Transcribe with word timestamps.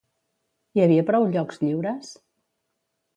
Hi 0.77 0.81
havia 0.85 1.03
prou 1.09 1.27
llocs 1.35 1.61
lliures? 1.65 2.09